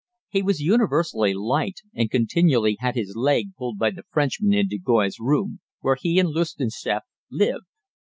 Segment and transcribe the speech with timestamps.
[0.29, 4.79] He was universally liked, and continually had his leg pulled by the Frenchmen in de
[4.79, 7.67] Goys' room, where he and Lustianseff lived.